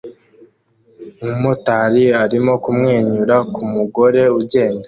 [1.23, 4.79] umumotari arimo kumwenyura ku mugore ugenda